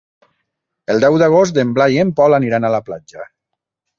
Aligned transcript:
El 0.93 1.01
deu 1.03 1.17
d'agost 1.23 1.59
en 1.65 1.75
Blai 1.77 1.97
i 1.99 2.01
en 2.05 2.13
Pol 2.21 2.37
aniran 2.39 2.65
a 2.71 2.75
la 2.79 2.83
platja. 2.91 3.31